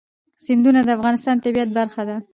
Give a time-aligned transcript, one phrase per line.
[0.45, 2.17] سیندونه د افغانستان د طبیعت برخه ده.